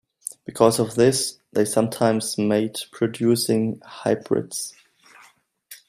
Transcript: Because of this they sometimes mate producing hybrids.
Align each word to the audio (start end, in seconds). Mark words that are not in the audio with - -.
Because 0.45 0.79
of 0.79 0.95
this 0.95 1.37
they 1.53 1.63
sometimes 1.63 2.35
mate 2.35 2.87
producing 2.91 3.79
hybrids. 3.85 4.73